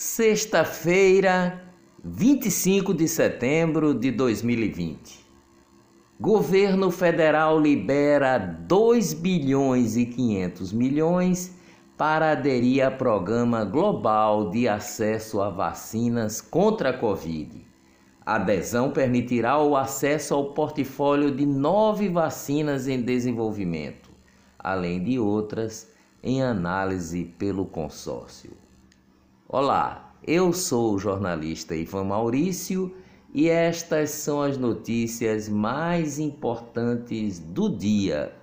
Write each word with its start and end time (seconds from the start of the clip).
Sexta-feira, 0.00 1.60
25 2.04 2.94
de 2.94 3.08
setembro 3.08 3.92
de 3.92 4.12
2020. 4.12 5.26
Governo 6.20 6.92
federal 6.92 7.58
libera 7.58 8.38
2 8.38 9.12
bilhões 9.14 9.96
e 9.96 10.06
500 10.06 10.72
milhões 10.72 11.52
para 11.96 12.30
aderir 12.30 12.86
a 12.86 12.92
programa 12.92 13.64
global 13.64 14.50
de 14.50 14.68
acesso 14.68 15.40
a 15.40 15.50
vacinas 15.50 16.40
contra 16.40 16.90
a 16.90 16.96
Covid. 16.96 17.66
A 18.24 18.36
adesão 18.36 18.92
permitirá 18.92 19.60
o 19.60 19.76
acesso 19.76 20.32
ao 20.32 20.54
portfólio 20.54 21.34
de 21.34 21.44
nove 21.44 22.08
vacinas 22.08 22.86
em 22.86 23.02
desenvolvimento, 23.02 24.12
além 24.56 25.02
de 25.02 25.18
outras 25.18 25.90
em 26.22 26.40
análise 26.40 27.24
pelo 27.36 27.66
consórcio. 27.66 28.67
Olá, 29.50 30.12
eu 30.26 30.52
sou 30.52 30.92
o 30.92 30.98
jornalista 30.98 31.74
Ivan 31.74 32.04
Maurício 32.04 32.94
e 33.32 33.48
estas 33.48 34.10
são 34.10 34.42
as 34.42 34.58
notícias 34.58 35.48
mais 35.48 36.18
importantes 36.18 37.38
do 37.38 37.74
dia. 37.74 38.36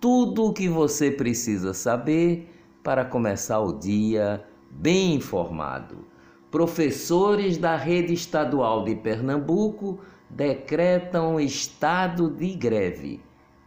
Tudo 0.00 0.46
o 0.46 0.54
que 0.54 0.66
você 0.66 1.10
precisa 1.10 1.74
saber 1.74 2.50
para 2.82 3.04
começar 3.04 3.60
o 3.60 3.78
dia 3.78 4.46
bem 4.70 5.16
informado. 5.16 6.06
Professores 6.50 7.58
da 7.58 7.76
rede 7.76 8.14
estadual 8.14 8.82
de 8.82 8.94
Pernambuco 8.94 10.00
decretam 10.30 11.38
estado 11.38 12.30
de 12.30 12.54
greve. 12.54 13.20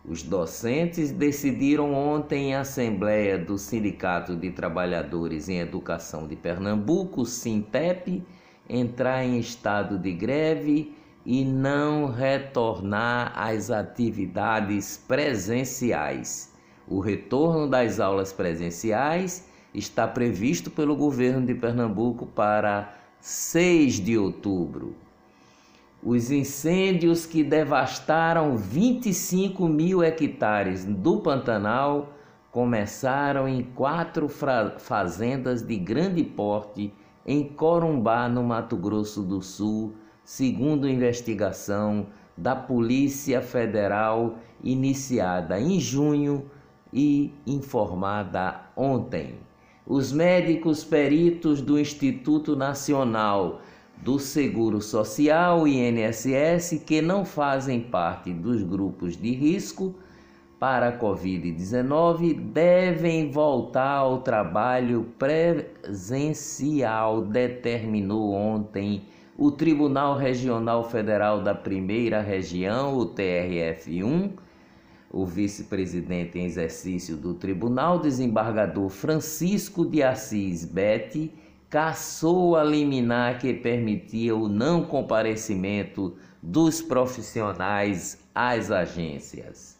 Os 0.10 0.24
docentes 0.24 1.12
decidiram 1.12 1.94
ontem 1.94 2.50
em 2.50 2.56
assembleia 2.56 3.38
do 3.38 3.60
Sindicato 3.60 4.36
de 4.36 4.50
Trabalhadores 4.50 5.48
em 5.48 5.60
Educação 5.60 6.28
de 6.28 6.36
Pernambuco, 6.36 7.24
Sintep, 7.28 8.24
entrar 8.68 9.24
em 9.24 9.38
estado 9.38 10.00
de 10.00 10.12
greve 10.12 10.96
e 11.24 11.46
não 11.46 12.08
retornar 12.08 13.34
às 13.36 13.70
atividades 13.70 14.98
presenciais. 15.08 16.56
O 16.88 17.00
retorno 17.00 17.70
das 17.70 18.00
aulas 18.00 18.34
presenciais 18.34 19.48
está 19.76 20.08
previsto 20.08 20.72
pelo 20.72 20.96
governo 20.96 21.46
de 21.46 21.54
Pernambuco 21.54 22.26
para 22.26 22.98
6 23.22 24.00
de 24.00 24.18
outubro. 24.18 24.96
Os 26.02 26.32
incêndios 26.32 27.26
que 27.26 27.44
devastaram 27.44 28.56
25 28.56 29.68
mil 29.68 30.02
hectares 30.02 30.86
do 30.86 31.20
Pantanal 31.20 32.14
começaram 32.52 33.50
em 33.50 33.62
quatro 33.62 34.30
fazendas 34.78 35.62
de 35.62 35.76
grande 35.76 36.24
porte 36.24 36.94
em 37.26 37.44
Corumbá, 37.44 38.30
no 38.30 38.42
Mato 38.44 38.78
Grosso 38.78 39.22
do 39.22 39.42
Sul, 39.42 39.94
segundo 40.24 40.88
investigação 40.88 42.08
da 42.36 42.56
Polícia 42.56 43.42
Federal 43.42 44.38
iniciada 44.64 45.60
em 45.60 45.82
junho 45.82 46.50
e 46.94 47.34
informada 47.46 48.62
ontem. 48.74 49.36
Os 49.86 50.14
médicos 50.14 50.82
peritos 50.82 51.62
do 51.62 51.78
Instituto 51.78 52.56
Nacional 52.56 53.60
do 54.02 54.18
Seguro 54.18 54.82
Social, 54.82 55.68
INSS, 55.68 56.82
que 56.86 57.02
não 57.02 57.26
fazem 57.26 57.82
parte 57.82 58.32
dos 58.32 58.64
grupos 58.64 59.18
de 59.18 59.32
risco 59.32 59.94
para 60.60 60.90
a 60.90 60.98
Covid-19, 60.98 62.34
devem 62.34 63.32
voltar 63.32 63.98
ao 63.98 64.20
trabalho 64.20 65.08
presencial, 65.18 67.22
determinou 67.22 68.34
ontem 68.34 69.04
o 69.38 69.52
Tribunal 69.52 70.18
Regional 70.18 70.90
Federal 70.90 71.42
da 71.42 71.56
Primeira 71.56 72.22
Região, 72.22 72.98
o 72.98 73.06
TRF1 73.06 74.32
o 75.12 75.26
vice-presidente 75.26 76.38
em 76.38 76.46
exercício 76.46 77.18
do 77.18 77.34
tribunal, 77.34 78.00
desembargador 78.00 78.90
Francisco 78.90 79.86
de 79.86 80.04
Assis 80.04 80.64
Bete, 80.64 81.34
cassou 81.70 82.56
a 82.56 82.64
liminar 82.64 83.38
que 83.40 83.54
permitia 83.54 84.36
o 84.36 84.50
não 84.50 84.84
comparecimento 84.84 86.18
dos 86.42 86.82
profissionais 86.82 88.18
às 88.34 88.72
agências. 88.72 89.78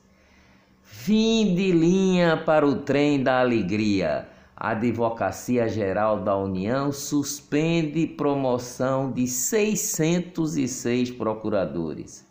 Fim 0.84 1.56
de 1.56 1.72
linha 1.72 2.38
para 2.38 2.66
o 2.66 2.76
trem 2.76 3.24
da 3.24 3.40
alegria. 3.40 4.28
A 4.56 4.72
Advocacia 4.72 5.70
Geral 5.70 6.20
da 6.20 6.36
União 6.36 6.92
suspende 6.92 8.06
promoção 8.06 9.10
de 9.10 9.26
606 9.26 11.12
procuradores. 11.12 12.28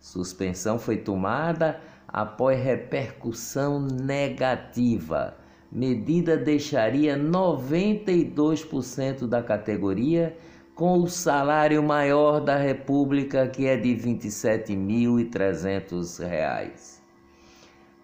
Suspensão 0.00 0.78
foi 0.78 0.96
tomada 0.96 1.78
após 2.08 2.58
repercussão 2.58 3.78
negativa. 3.80 5.36
Medida 5.70 6.36
deixaria 6.36 7.16
92% 7.18 9.26
da 9.26 9.42
categoria 9.42 10.36
com 10.74 10.98
o 10.98 11.08
salário 11.08 11.82
maior 11.82 12.40
da 12.40 12.56
República, 12.56 13.48
que 13.48 13.66
é 13.66 13.76
de 13.76 13.92
R$ 13.94 14.14
27.300. 14.14 16.96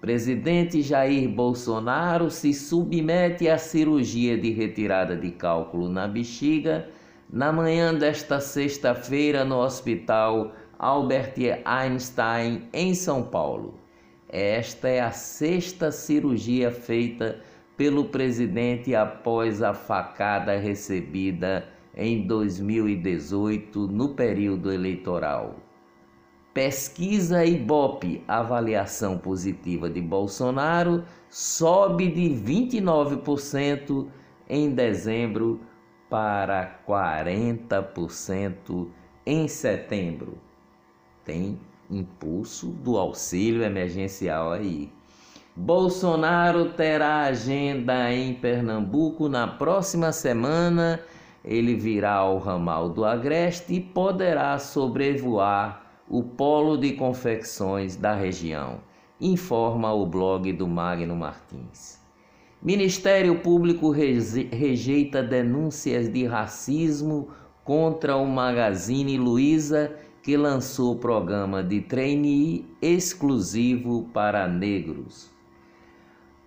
Presidente 0.00 0.82
Jair 0.82 1.28
Bolsonaro 1.28 2.28
se 2.30 2.52
submete 2.52 3.48
à 3.48 3.56
cirurgia 3.56 4.36
de 4.36 4.50
retirada 4.50 5.16
de 5.16 5.30
cálculo 5.30 5.88
na 5.88 6.08
bexiga 6.08 6.88
na 7.30 7.52
manhã 7.52 7.94
desta 7.94 8.40
sexta-feira 8.40 9.44
no 9.44 9.58
Hospital 9.58 10.50
Albert 10.78 11.34
Einstein, 11.64 12.68
em 12.72 12.94
São 12.94 13.22
Paulo. 13.22 13.74
Esta 14.28 14.88
é 14.88 15.00
a 15.00 15.12
sexta 15.12 15.92
cirurgia 15.92 16.70
feita 16.70 17.40
pelo 17.76 18.06
presidente 18.06 18.94
após 18.94 19.62
a 19.62 19.74
facada 19.74 20.56
recebida 20.56 21.68
em 21.94 22.26
2018 22.26 23.88
no 23.88 24.10
período 24.10 24.72
eleitoral. 24.72 25.56
Pesquisa 26.54 27.44
Ibope, 27.46 28.22
avaliação 28.28 29.16
positiva 29.16 29.88
de 29.88 30.02
Bolsonaro 30.02 31.02
sobe 31.28 32.08
de 32.08 32.28
29% 32.28 34.06
em 34.48 34.70
dezembro 34.70 35.60
para 36.10 36.78
40% 36.86 38.88
em 39.24 39.48
setembro. 39.48 40.36
Tem 41.24 41.58
impulso 41.90 42.66
do 42.66 42.98
auxílio 42.98 43.62
emergencial 43.62 44.52
aí. 44.52 44.92
Bolsonaro 45.54 46.70
terá 46.70 47.24
agenda 47.24 48.10
em 48.10 48.32
Pernambuco 48.32 49.28
na 49.28 49.46
próxima 49.46 50.10
semana. 50.10 50.98
Ele 51.44 51.74
virá 51.74 52.14
ao 52.14 52.38
ramal 52.38 52.88
do 52.88 53.04
Agreste 53.04 53.74
e 53.74 53.80
poderá 53.80 54.58
sobrevoar 54.58 55.82
o 56.08 56.22
polo 56.22 56.78
de 56.78 56.92
confecções 56.92 57.96
da 57.96 58.14
região, 58.14 58.80
informa 59.20 59.92
o 59.92 60.06
blog 60.06 60.50
do 60.54 60.66
Magno 60.66 61.14
Martins. 61.14 62.00
Ministério 62.62 63.40
Público 63.40 63.90
rejeita 63.90 65.22
denúncias 65.22 66.08
de 66.08 66.24
racismo 66.24 67.28
contra 67.62 68.16
o 68.16 68.26
Magazine 68.26 69.19
Luiza 69.19 69.94
que 70.22 70.34
lançou 70.34 70.96
programa 70.96 71.62
de 71.62 71.82
trainee 71.82 72.64
exclusivo 72.80 74.08
para 74.14 74.46
negros. 74.46 75.31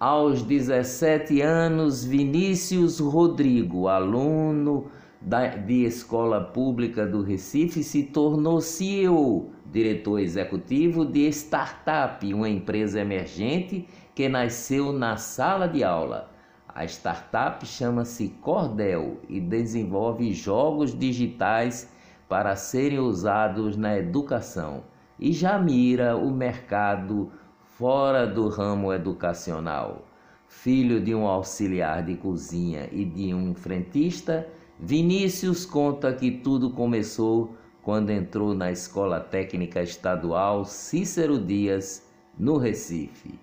Aos 0.07 0.43
17 0.43 1.41
anos, 1.41 2.05
Vinícius 2.05 2.99
Rodrigo, 2.99 3.87
aluno 3.87 4.85
da, 5.19 5.47
de 5.47 5.83
escola 5.83 6.39
pública 6.39 7.07
do 7.07 7.23
Recife, 7.23 7.81
se 7.81 8.03
tornou 8.03 8.61
CEO, 8.61 9.49
diretor 9.65 10.19
executivo 10.19 11.03
de 11.07 11.27
Startup, 11.29 12.31
uma 12.31 12.47
empresa 12.47 13.01
emergente 13.01 13.87
que 14.13 14.29
nasceu 14.29 14.93
na 14.93 15.17
sala 15.17 15.67
de 15.67 15.83
aula. 15.83 16.29
A 16.67 16.85
startup 16.85 17.65
chama-se 17.65 18.27
Cordel 18.43 19.21
e 19.27 19.41
desenvolve 19.41 20.31
jogos 20.33 20.95
digitais 20.95 21.91
para 22.29 22.55
serem 22.55 22.99
usados 22.99 23.75
na 23.75 23.97
educação 23.97 24.83
e 25.19 25.31
já 25.31 25.57
mira 25.57 26.15
o 26.15 26.29
mercado 26.29 27.31
fora 27.77 28.25
do 28.25 28.47
ramo 28.47 28.93
educacional. 28.93 30.07
Filho 30.47 31.01
de 31.01 31.13
um 31.13 31.27
auxiliar 31.27 32.03
de 32.03 32.15
cozinha 32.15 32.87
e 32.89 33.03
de 33.03 33.33
um 33.33 33.53
frentista, 33.53 34.47
Vinícius 34.79 35.65
conta 35.65 36.13
que 36.13 36.31
tudo 36.31 36.69
começou 36.69 37.53
quando 37.81 38.11
entrou 38.11 38.53
na 38.53 38.71
Escola 38.71 39.19
Técnica 39.19 39.81
Estadual 39.83 40.63
Cícero 40.63 41.37
Dias, 41.37 42.09
no 42.39 42.57
Recife. 42.57 43.37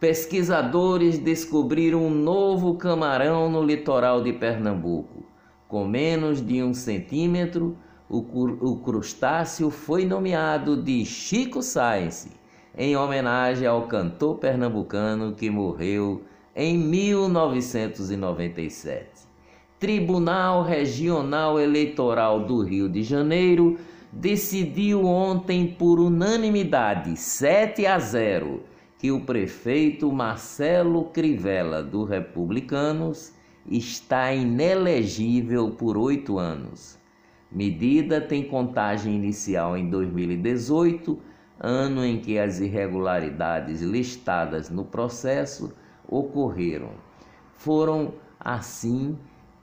Pesquisadores 0.00 1.18
descobriram 1.18 2.04
um 2.04 2.10
novo 2.10 2.74
camarão 2.74 3.48
no 3.48 3.62
litoral 3.62 4.22
de 4.22 4.32
Pernambuco 4.32 5.24
Com 5.68 5.86
menos 5.86 6.44
de 6.44 6.60
um 6.62 6.74
centímetro, 6.74 7.76
o 8.08 8.76
crustáceo 8.84 9.70
foi 9.70 10.04
nomeado 10.04 10.76
de 10.82 11.04
Chico 11.04 11.62
Science, 11.62 12.41
em 12.76 12.96
homenagem 12.96 13.66
ao 13.66 13.82
cantor 13.82 14.38
pernambucano 14.38 15.32
que 15.32 15.50
morreu 15.50 16.22
em 16.54 16.78
1997. 16.78 19.06
Tribunal 19.78 20.62
Regional 20.62 21.58
Eleitoral 21.58 22.44
do 22.44 22.62
Rio 22.62 22.88
de 22.88 23.02
Janeiro 23.02 23.78
decidiu 24.12 25.04
ontem 25.04 25.66
por 25.66 25.98
unanimidade, 25.98 27.16
7 27.16 27.86
a 27.86 27.98
0, 27.98 28.62
que 28.98 29.10
o 29.10 29.22
prefeito 29.22 30.12
Marcelo 30.12 31.06
Crivella, 31.06 31.82
do 31.82 32.04
Republicanos, 32.04 33.32
está 33.68 34.32
inelegível 34.32 35.70
por 35.70 35.96
oito 35.96 36.38
anos. 36.38 36.98
Medida 37.50 38.20
tem 38.20 38.44
contagem 38.44 39.14
inicial 39.14 39.76
em 39.76 39.90
2018, 39.90 41.18
ano 41.64 42.04
em 42.04 42.18
que 42.18 42.40
as 42.40 42.58
irregularidades 42.58 43.82
listadas 43.82 44.68
no 44.68 44.84
processo 44.84 45.72
ocorreram. 46.08 46.90
Foram 47.54 48.14
assim 48.40 49.16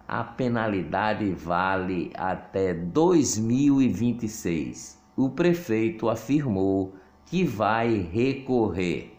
a 0.08 0.24
penalidade 0.24 1.30
vale 1.32 2.14
até 2.16 2.74
2026. 2.74 4.98
O 5.18 5.30
prefeito 5.30 6.08
afirmou 6.10 6.94
que 7.26 7.44
vai 7.44 7.98
recorrer. 7.98 9.12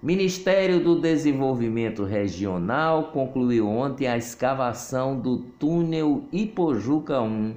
Ministério 0.00 0.78
do 0.82 1.00
Desenvolvimento 1.00 2.04
Regional 2.04 3.10
concluiu 3.12 3.68
ontem 3.68 4.06
a 4.06 4.16
escavação 4.16 5.18
do 5.18 5.38
túnel 5.38 6.22
Ipojuca 6.32 7.20
1, 7.20 7.56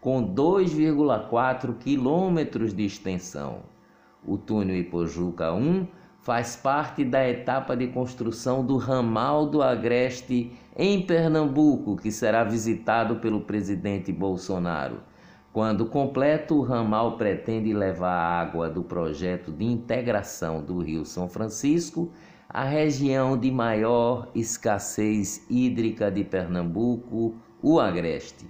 com 0.00 0.22
2,4 0.34 1.78
quilômetros 1.78 2.74
de 2.74 2.84
extensão. 2.84 3.72
O 4.24 4.38
túnel 4.38 4.76
Ipojuca 4.76 5.52
1 5.52 5.86
faz 6.20 6.54
parte 6.54 7.04
da 7.04 7.28
etapa 7.28 7.76
de 7.76 7.88
construção 7.88 8.64
do 8.64 8.76
ramal 8.76 9.46
do 9.46 9.60
Agreste 9.60 10.52
em 10.76 11.04
Pernambuco, 11.04 11.96
que 11.96 12.12
será 12.12 12.44
visitado 12.44 13.16
pelo 13.16 13.40
presidente 13.40 14.12
Bolsonaro. 14.12 15.00
Quando 15.52 15.86
completo, 15.86 16.54
o 16.54 16.62
ramal 16.62 17.16
pretende 17.16 17.74
levar 17.74 18.14
a 18.14 18.40
água 18.40 18.70
do 18.70 18.82
projeto 18.82 19.50
de 19.50 19.64
integração 19.64 20.62
do 20.62 20.78
Rio 20.78 21.04
São 21.04 21.28
Francisco 21.28 22.10
à 22.48 22.64
região 22.64 23.36
de 23.36 23.50
maior 23.50 24.28
escassez 24.34 25.44
hídrica 25.50 26.10
de 26.10 26.22
Pernambuco, 26.22 27.34
o 27.60 27.80
Agreste. 27.80 28.46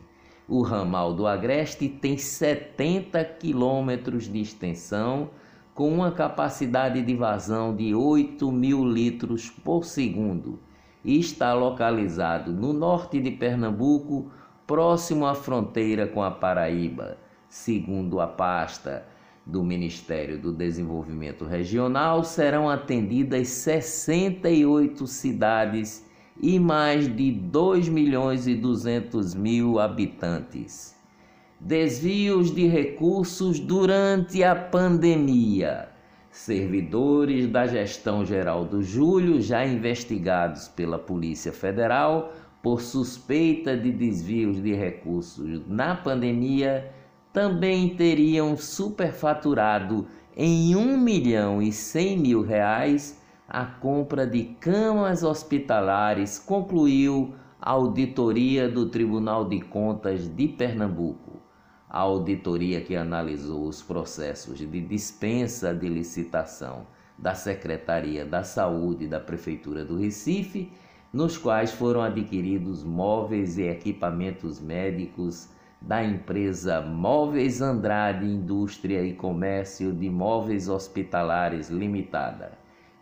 O 0.47 0.61
ramal 0.61 1.15
do 1.15 1.27
Agreste 1.27 1.89
tem 1.89 2.19
70 2.19 3.25
quilômetros 3.25 4.25
de 4.25 4.41
extensão 4.41 5.31
com 5.75 5.89
uma 5.89 6.13
capacidade 6.13 7.01
de 7.03 7.15
vazão 7.15 7.75
de 7.75 7.95
8 7.95 8.51
mil 8.53 8.85
litros 8.85 9.49
por 9.49 9.85
segundo 9.85 10.59
e 11.05 11.19
está 11.19 11.55
localizado 11.55 12.53
no 12.53 12.73
norte 12.73 13.21
de 13.21 13.31
Pernambuco, 13.31 14.31
próximo 14.67 15.27
à 15.27 15.35
fronteira 15.35 16.07
com 16.07 16.23
a 16.23 16.31
Paraíba, 16.31 17.17
segundo 17.49 18.21
a 18.21 18.27
pasta 18.27 19.07
do 19.45 19.65
Ministério 19.65 20.39
do 20.39 20.53
Desenvolvimento 20.53 21.45
Regional, 21.45 22.23
serão 22.23 22.69
atendidas 22.69 23.49
68 23.49 25.07
cidades 25.07 26.07
e 26.41 26.59
mais 26.59 27.15
de 27.15 27.33
2 27.33 27.89
milhões 27.89 28.47
e 28.47 28.55
200 28.55 29.35
mil 29.35 29.81
habitantes 29.81 31.02
desvios 31.65 32.53
de 32.53 32.67
recursos 32.67 33.61
durante 33.61 34.43
a 34.43 34.53
pandemia. 34.53 35.91
Servidores 36.29 37.47
da 37.47 37.69
gestão 37.69 38.25
geral 38.25 38.65
do 38.65 38.83
Júlio, 38.83 39.41
já 39.41 39.65
investigados 39.65 40.67
pela 40.67 40.99
Polícia 40.99 41.53
Federal 41.53 42.33
por 42.61 42.81
suspeita 42.81 43.77
de 43.77 43.93
desvios 43.93 44.61
de 44.61 44.75
recursos 44.75 45.63
na 45.69 45.95
pandemia, 45.95 46.91
também 47.33 47.91
teriam 47.91 48.57
superfaturado 48.57 50.09
em 50.37 50.75
1 50.75 50.99
milhão 50.99 51.63
e 51.63 51.71
100 51.71 52.19
mil 52.19 52.43
reais 52.43 53.23
a 53.49 53.65
compra 53.65 54.27
de 54.27 54.43
camas 54.59 55.23
hospitalares, 55.23 56.41
concluiu 56.41 57.35
a 57.61 57.71
auditoria 57.71 58.69
do 58.69 58.87
Tribunal 58.87 59.49
de 59.49 59.61
Contas 59.61 60.27
de 60.27 60.49
Pernambuco 60.49 61.32
a 61.93 62.01
auditoria 62.01 62.81
que 62.81 62.97
analisou 62.97 63.67
os 63.67 63.83
processos 63.83 64.59
de 64.59 64.81
dispensa 64.81 65.75
de 65.75 65.91
licitação 65.91 66.87
da 67.19 67.35
Secretaria 67.35 68.25
da 68.25 68.43
Saúde 68.43 69.07
da 69.07 69.21
Prefeitura 69.21 69.85
do 69.85 69.99
Recife, 69.99 70.73
nos 71.13 71.37
quais 71.37 71.71
foram 71.71 72.01
adquiridos 72.01 72.83
móveis 72.83 73.59
e 73.59 73.65
equipamentos 73.65 74.59
médicos 74.59 75.51
da 75.83 76.03
empresa 76.03 76.81
Móveis 76.81 77.61
Andrade 77.61 78.25
Indústria 78.25 79.05
e 79.05 79.13
Comércio 79.13 79.93
de 79.93 80.09
Móveis 80.09 80.71
Hospitalares 80.71 81.69
Limitada. 81.69 82.53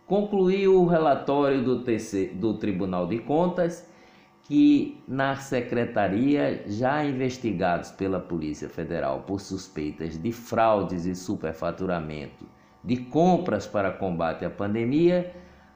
Concluiu 0.05 0.81
o 0.81 0.85
relatório 0.85 1.63
do, 1.63 1.81
TC, 1.81 2.33
do 2.35 2.55
Tribunal 2.55 3.07
de 3.07 3.19
Contas 3.19 3.89
que 4.43 5.01
na 5.07 5.35
secretaria, 5.35 6.63
já 6.67 7.05
investigados 7.05 7.91
pela 7.91 8.19
Polícia 8.19 8.67
Federal 8.67 9.23
por 9.25 9.39
suspeitas 9.39 10.17
de 10.17 10.31
fraudes 10.31 11.05
e 11.05 11.15
superfaturamento 11.15 12.45
de 12.83 12.97
compras 12.97 13.67
para 13.67 13.91
combate 13.91 14.43
à 14.43 14.49
pandemia, 14.49 15.33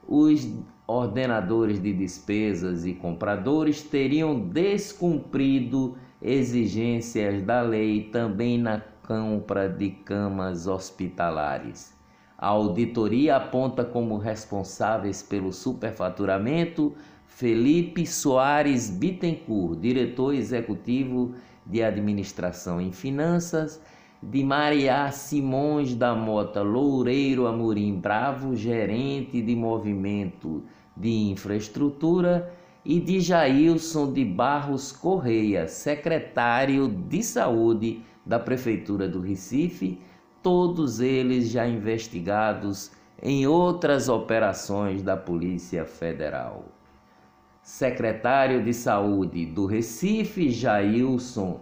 os 0.08 0.48
ordenadores 0.88 1.82
de 1.82 1.94
despesas 1.94 2.86
e 2.86 2.94
compradores 2.94 3.82
teriam 3.82 4.40
descumprido 4.40 5.98
exigências 6.22 7.42
da 7.42 7.62
lei 7.62 8.10
também 8.12 8.58
na 8.58 8.82
compra 9.08 9.70
de 9.70 9.90
camas 9.90 10.68
hospitalares. 10.68 11.94
A 12.38 12.48
auditoria 12.48 13.38
aponta 13.38 13.86
como 13.86 14.18
responsáveis 14.18 15.24
pelo 15.24 15.54
superfaturamento 15.54 16.94
Felipe 17.28 18.06
Soares 18.06 18.90
Bittencourt, 18.90 19.80
diretor 19.80 20.34
executivo 20.34 21.36
de 21.66 21.84
Administração 21.84 22.80
em 22.80 22.92
Finanças, 22.92 23.82
de 24.24 24.44
Maria 24.44 25.12
Simões 25.12 25.94
da 25.94 26.16
Mota 26.16 26.62
Loureiro 26.62 27.46
Amorim 27.46 28.00
Bravo, 28.00 28.56
gerente 28.56 29.42
de 29.42 29.56
movimento 29.56 30.64
de 30.96 31.10
infraestrutura, 31.30 32.52
e 32.86 33.00
de 33.00 33.20
Jailson 33.20 34.14
de 34.14 34.24
Barros 34.24 34.92
Correia, 34.92 35.68
secretário 35.68 36.88
de 36.88 37.24
Saúde 37.24 38.04
da 38.24 38.40
Prefeitura 38.40 39.10
do 39.10 39.20
Recife, 39.20 40.00
todos 40.44 41.00
eles 41.00 41.50
já 41.50 41.68
investigados 41.68 42.92
em 43.22 43.48
outras 43.48 44.08
operações 44.08 45.02
da 45.02 45.18
Polícia 45.18 45.84
Federal 45.84 46.75
secretário 47.66 48.64
de 48.64 48.72
Saúde 48.72 49.44
do 49.44 49.66
Recife, 49.66 50.52
Jailson 50.52 51.62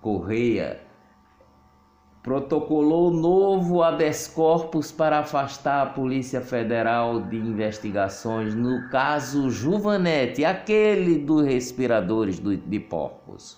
Correia, 0.00 0.80
protocolou 2.20 3.12
novo 3.12 3.80
habeas 3.80 4.26
corpus 4.26 4.90
para 4.90 5.20
afastar 5.20 5.86
a 5.86 5.90
Polícia 5.90 6.40
Federal 6.40 7.20
de 7.22 7.36
investigações 7.36 8.56
no 8.56 8.88
caso 8.88 9.48
Juvanete, 9.50 10.44
aquele 10.44 11.16
dos 11.16 11.46
respiradores 11.46 12.40
de 12.40 12.80
porcos. 12.80 13.56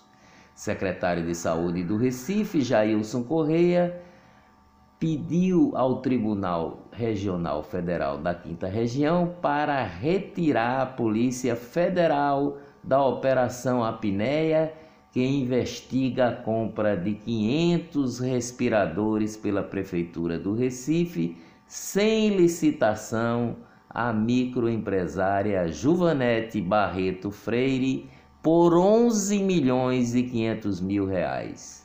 Secretário 0.55 1.25
de 1.25 1.35
Saúde 1.35 1.83
do 1.83 1.97
Recife, 1.97 2.61
Jailson 2.61 3.25
Correia, 3.25 3.99
pediu 4.99 5.73
ao 5.75 6.03
Tribunal 6.03 6.82
Regional 6.93 7.63
Federal 7.63 8.19
da 8.19 8.35
Quinta 8.35 8.69
Região 8.69 9.35
para 9.41 9.83
retirar 9.83 10.83
a 10.83 10.87
Polícia 10.87 11.57
Federal 11.57 12.59
da 12.85 13.05
Operação 13.05 13.83
Apneia, 13.83 14.73
que 15.11 15.25
investiga 15.25 16.29
a 16.29 16.37
compra 16.37 16.97
de 16.97 17.15
500 17.15 18.21
respiradores 18.21 19.37
pela 19.37 19.63
Prefeitura 19.63 20.39
do 20.39 20.55
Recife, 20.55 21.37
sem 21.67 22.37
licitação, 22.37 23.57
à 23.89 24.13
microempresária 24.13 25.69
Juvanete 25.69 26.61
Barreto 26.61 27.31
Freire 27.31 28.09
por 28.43 28.75
11 28.75 29.39
milhões 29.39 30.15
e 30.15 30.23
500 30.23 30.81
mil 30.81 31.07
reais. 31.07 31.83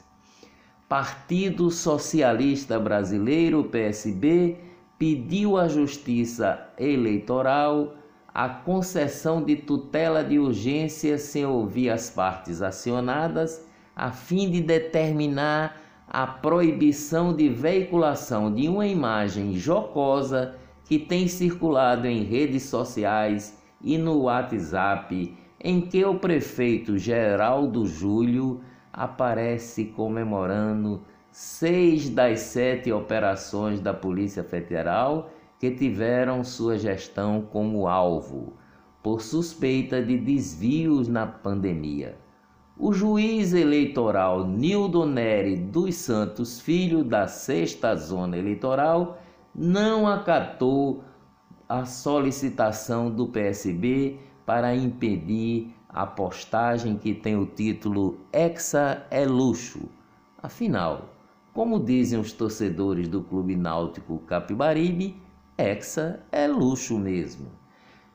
Partido 0.88 1.70
Socialista 1.70 2.80
Brasileiro, 2.80 3.66
PSB, 3.66 4.58
pediu 4.98 5.58
à 5.58 5.68
Justiça 5.68 6.68
Eleitoral 6.78 7.96
a 8.34 8.50
concessão 8.50 9.44
de 9.44 9.56
tutela 9.56 10.24
de 10.24 10.38
urgência 10.38 11.18
sem 11.18 11.46
ouvir 11.46 11.90
as 11.90 12.10
partes 12.10 12.62
acionadas, 12.62 13.66
a 13.96 14.12
fim 14.12 14.50
de 14.50 14.62
determinar 14.62 15.82
a 16.08 16.26
proibição 16.26 17.36
de 17.36 17.50
veiculação 17.50 18.54
de 18.54 18.68
uma 18.68 18.88
imagem 18.88 19.56
jocosa 19.56 20.56
que 20.86 20.98
tem 20.98 21.28
circulado 21.28 22.08
em 22.08 22.24
redes 22.24 22.64
sociais 22.64 23.58
e 23.82 23.98
no 23.98 24.22
WhatsApp, 24.22 25.36
em 25.62 25.82
que 25.82 26.06
o 26.06 26.16
prefeito 26.16 26.98
Geraldo 26.98 27.86
Júlio 27.86 28.62
aparece 28.94 29.86
comemorando 29.86 31.02
seis 31.40 32.10
das 32.10 32.40
sete 32.40 32.92
operações 32.92 33.80
da 33.80 33.94
Polícia 33.94 34.44
Federal 34.44 35.30
que 35.60 35.70
tiveram 35.70 36.44
sua 36.44 36.80
gestão 36.80 37.44
como 37.44 37.88
alvo 37.88 38.54
por 39.04 39.22
suspeita 39.22 40.02
de 40.02 40.18
desvios 40.18 41.08
na 41.08 41.28
pandemia. 41.28 42.18
O 42.76 42.92
juiz 42.92 43.54
eleitoral 43.54 44.48
Nildo 44.48 45.06
Neri 45.06 45.58
dos 45.58 45.94
Santos 45.94 46.60
Filho 46.60 47.04
da 47.04 47.28
Sexta 47.28 47.96
Zona 47.96 48.36
Eleitoral 48.36 49.22
não 49.54 50.08
acatou 50.08 51.04
a 51.70 51.86
solicitação 51.86 53.12
do 53.12 53.28
PSB 53.28 54.20
para 54.44 54.76
impedir 54.76 55.72
a 55.88 56.04
postagem 56.04 56.98
que 56.98 57.14
tem 57.14 57.38
o 57.38 57.46
título 57.46 58.22
Hexa 58.34 59.06
é 59.12 59.24
luxo. 59.24 59.88
Afinal, 60.42 61.17
como 61.58 61.80
dizem 61.80 62.20
os 62.20 62.32
torcedores 62.32 63.10
do 63.10 63.24
Clube 63.24 63.56
Náutico 63.56 64.20
Capibaribe, 64.20 65.20
Hexa 65.58 66.24
é 66.32 66.48
luxo 66.48 67.00
mesmo. 67.00 67.48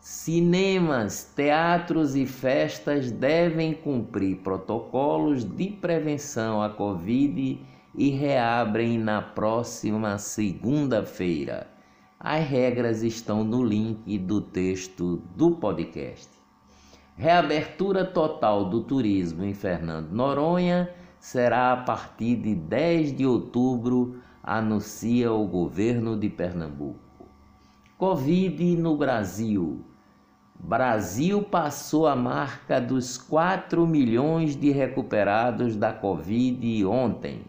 Cinemas, 0.00 1.32
teatros 1.36 2.16
e 2.16 2.26
festas 2.26 3.10
devem 3.10 3.72
cumprir 3.72 4.38
protocolos 4.38 5.44
de 5.44 5.68
prevenção 5.68 6.60
à 6.60 6.68
Covid 6.68 7.64
e 7.94 8.10
reabrem 8.10 8.98
na 8.98 9.22
próxima 9.22 10.18
segunda-feira. 10.18 11.73
As 12.18 12.46
regras 12.46 13.02
estão 13.02 13.44
no 13.44 13.62
link 13.62 14.18
do 14.18 14.40
texto 14.40 15.22
do 15.36 15.52
podcast. 15.52 16.28
Reabertura 17.16 18.04
total 18.04 18.64
do 18.64 18.82
turismo 18.82 19.44
em 19.44 19.52
Fernando 19.52 20.10
Noronha 20.10 20.90
será 21.18 21.72
a 21.72 21.76
partir 21.76 22.36
de 22.36 22.54
10 22.54 23.16
de 23.16 23.26
outubro, 23.26 24.20
anuncia 24.42 25.32
o 25.32 25.46
governo 25.46 26.16
de 26.16 26.28
Pernambuco. 26.28 26.98
Covid 27.96 28.76
no 28.76 28.96
Brasil. 28.96 29.84
Brasil 30.58 31.42
passou 31.42 32.06
a 32.06 32.16
marca 32.16 32.80
dos 32.80 33.18
4 33.18 33.86
milhões 33.86 34.56
de 34.56 34.70
recuperados 34.70 35.76
da 35.76 35.92
Covid 35.92 36.84
ontem. 36.86 37.42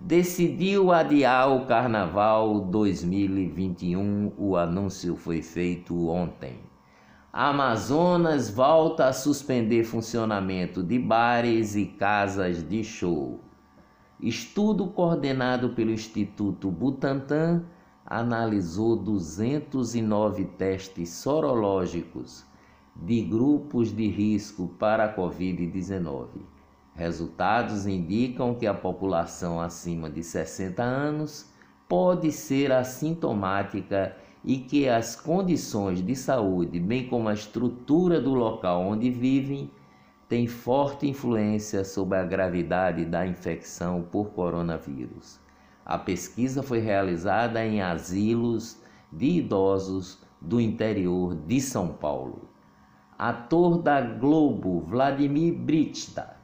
decidiu 0.00 0.90
adiar 0.90 1.52
o 1.52 1.66
Carnaval 1.66 2.58
2021. 2.62 4.32
O 4.38 4.56
anúncio 4.56 5.14
foi 5.14 5.42
feito 5.42 6.08
ontem. 6.08 6.58
Amazonas 7.30 8.50
volta 8.50 9.08
a 9.08 9.12
suspender 9.12 9.84
funcionamento 9.84 10.82
de 10.82 10.98
bares 10.98 11.76
e 11.76 11.84
casas 11.84 12.66
de 12.66 12.82
show. 12.82 13.40
Estudo 14.18 14.86
coordenado 14.86 15.68
pelo 15.68 15.92
Instituto 15.92 16.70
Butantan 16.70 17.62
analisou 18.10 18.96
209 18.96 20.46
testes 20.56 21.10
sorológicos 21.10 22.42
de 22.96 23.20
grupos 23.20 23.94
de 23.94 24.08
risco 24.08 24.68
para 24.78 25.04
a 25.04 25.14
Covid-19. 25.14 26.26
Resultados 26.94 27.86
indicam 27.86 28.54
que 28.54 28.66
a 28.66 28.72
população 28.72 29.60
acima 29.60 30.08
de 30.08 30.22
60 30.22 30.82
anos 30.82 31.52
pode 31.86 32.32
ser 32.32 32.72
assintomática 32.72 34.16
e 34.42 34.56
que 34.56 34.88
as 34.88 35.14
condições 35.14 36.02
de 36.02 36.16
saúde, 36.16 36.80
bem 36.80 37.06
como 37.06 37.28
a 37.28 37.34
estrutura 37.34 38.20
do 38.20 38.32
local 38.32 38.80
onde 38.80 39.10
vivem, 39.10 39.70
têm 40.26 40.46
forte 40.46 41.06
influência 41.06 41.84
sobre 41.84 42.16
a 42.16 42.24
gravidade 42.24 43.04
da 43.04 43.26
infecção 43.26 44.02
por 44.02 44.30
coronavírus. 44.30 45.38
A 45.88 45.96
pesquisa 45.96 46.62
foi 46.62 46.80
realizada 46.80 47.64
em 47.64 47.80
asilos 47.80 48.76
de 49.10 49.38
idosos 49.38 50.18
do 50.38 50.60
interior 50.60 51.34
de 51.34 51.62
São 51.62 51.88
Paulo. 51.88 52.46
Ator 53.18 53.78
da 53.78 53.98
Globo, 54.02 54.80
Vladimir 54.80 55.54
Brista, 55.54 56.36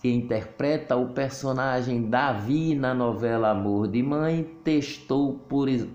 que 0.00 0.08
interpreta 0.08 0.94
o 0.94 1.08
personagem 1.08 2.08
Davi 2.08 2.76
na 2.76 2.94
novela 2.94 3.50
Amor 3.50 3.88
de 3.88 4.00
Mãe, 4.00 4.44
testou 4.62 5.44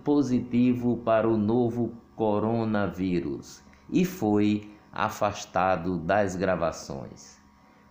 positivo 0.04 0.98
para 0.98 1.28
o 1.28 1.38
novo 1.38 1.94
coronavírus 2.18 3.64
e 3.90 4.04
foi 4.04 4.70
afastado 4.92 5.98
das 5.98 6.36
gravações. 6.36 7.37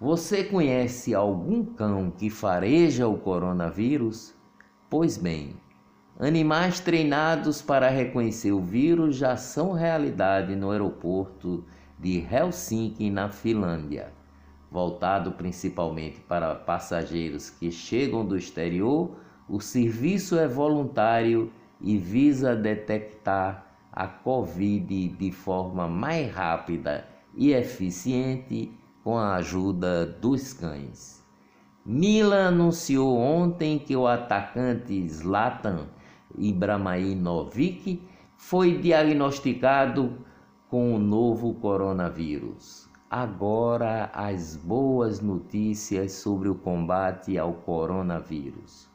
Você 0.00 0.42
conhece 0.42 1.14
algum 1.14 1.64
cão 1.64 2.10
que 2.10 2.28
fareja 2.28 3.06
o 3.06 3.16
coronavírus? 3.16 4.34
Pois 4.88 5.16
bem, 5.16 5.54
animais 6.18 6.80
treinados 6.80 7.62
para 7.62 7.88
reconhecer 7.88 8.50
o 8.50 8.60
vírus 8.60 9.14
já 9.14 9.36
são 9.36 9.74
realidade 9.74 10.56
no 10.56 10.72
aeroporto 10.72 11.64
de 11.96 12.18
Helsinki, 12.18 13.10
na 13.10 13.28
Finlândia. 13.28 14.12
Voltado 14.72 15.30
principalmente 15.32 16.18
para 16.18 16.56
passageiros 16.56 17.48
que 17.48 17.70
chegam 17.70 18.26
do 18.26 18.36
exterior, 18.36 19.14
o 19.48 19.60
serviço 19.60 20.36
é 20.36 20.48
voluntário 20.48 21.52
e 21.80 21.96
visa 21.96 22.54
detectar 22.54 23.66
a 23.92 24.06
Covid 24.06 25.08
de 25.08 25.32
forma 25.32 25.88
mais 25.88 26.32
rápida 26.32 27.06
e 27.34 27.52
eficiente 27.52 28.72
com 29.02 29.16
a 29.16 29.36
ajuda 29.36 30.06
dos 30.06 30.52
cães. 30.52 31.24
Mila 31.84 32.48
anunciou 32.48 33.16
ontem 33.18 33.78
que 33.78 33.96
o 33.96 34.06
atacante 34.06 35.08
Zlatan 35.08 35.86
Ibrahimovic 36.36 38.02
foi 38.36 38.78
diagnosticado 38.78 40.18
com 40.68 40.94
o 40.94 40.98
novo 40.98 41.54
coronavírus. 41.54 42.88
Agora 43.10 44.10
as 44.14 44.54
boas 44.54 45.20
notícias 45.20 46.12
sobre 46.12 46.48
o 46.48 46.54
combate 46.54 47.36
ao 47.36 47.54
coronavírus 47.54 48.89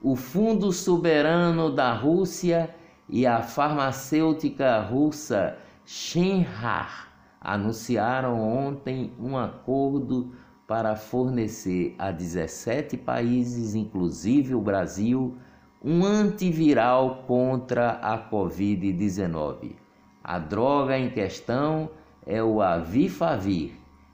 o 0.00 0.14
Fundo 0.14 0.72
Soberano 0.72 1.70
da 1.70 1.92
Rússia 1.92 2.72
e 3.08 3.26
a 3.26 3.42
farmacêutica 3.42 4.80
russa 4.80 5.58
Shenhar 5.84 7.08
anunciaram 7.40 8.40
ontem 8.40 9.12
um 9.18 9.36
acordo 9.36 10.32
para 10.68 10.94
fornecer 10.94 11.96
a 11.98 12.12
17 12.12 12.96
países, 12.98 13.74
inclusive 13.74 14.54
o 14.54 14.60
Brasil, 14.60 15.36
um 15.82 16.04
antiviral 16.04 17.24
contra 17.26 17.92
a 17.92 18.18
Covid-19. 18.30 19.74
A 20.22 20.38
droga 20.38 20.96
em 20.96 21.10
questão 21.10 21.90
é 22.24 22.42
o 22.42 22.60
Avifavir, 22.60 23.72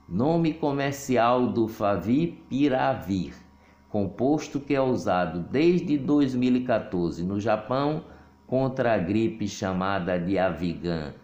nome 0.08 0.54
comercial 0.54 1.48
do 1.48 1.68
Favipiravir 1.68 3.43
composto 3.94 4.58
que 4.58 4.74
é 4.74 4.80
usado 4.80 5.38
desde 5.38 5.96
2014 5.96 7.22
no 7.22 7.38
Japão 7.38 8.02
contra 8.44 8.92
a 8.92 8.98
gripe 8.98 9.46
chamada 9.46 10.18
de 10.18 10.36
Avigan. 10.36 11.14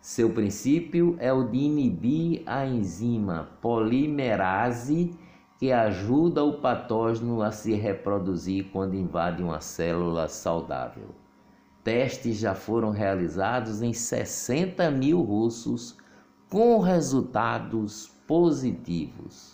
Seu 0.00 0.30
princípio 0.30 1.14
é 1.20 1.32
o 1.32 1.44
de 1.44 1.58
inibir 1.58 2.42
a 2.44 2.66
enzima 2.66 3.50
polimerase 3.60 5.16
que 5.60 5.70
ajuda 5.70 6.42
o 6.42 6.54
patógeno 6.54 7.40
a 7.40 7.52
se 7.52 7.72
reproduzir 7.74 8.70
quando 8.72 8.96
invade 8.96 9.40
uma 9.40 9.60
célula 9.60 10.26
saudável. 10.26 11.10
Testes 11.84 12.36
já 12.36 12.52
foram 12.52 12.90
realizados 12.90 13.80
em 13.80 13.92
60 13.92 14.90
mil 14.90 15.22
russos 15.22 15.96
com 16.50 16.80
resultados 16.80 18.08
positivos. 18.26 19.51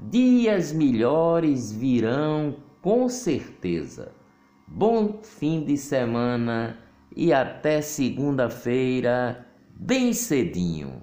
Dias 0.00 0.72
melhores 0.72 1.72
virão 1.72 2.56
com 2.82 3.08
certeza. 3.08 4.12
Bom 4.66 5.20
fim 5.22 5.64
de 5.64 5.76
semana 5.76 6.78
e 7.14 7.32
até 7.32 7.80
segunda-feira, 7.80 9.46
bem 9.74 10.12
cedinho. 10.12 11.00